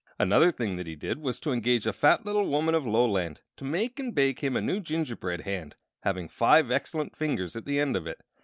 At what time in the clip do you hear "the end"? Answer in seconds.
7.65-7.95